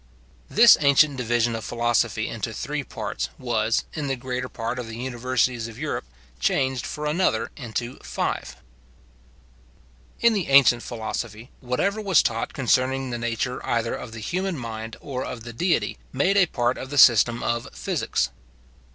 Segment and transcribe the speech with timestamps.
[0.49, 4.97] This ancient division of philosophy into three parts was, in the greater part of the
[4.97, 6.05] universities of Europe,
[6.39, 8.55] changed for another into five.
[10.19, 14.95] In the ancient philosophy, whatever was taught concerning the nature either of the human mind
[15.01, 18.31] or of the Deity, made a part of the system of physics.